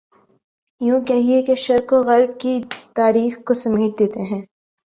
[0.81, 2.59] یوں کہیے کہ شرق و غرب کی
[2.95, 4.41] تاریخ کو سمیٹ دیتے ہیں۔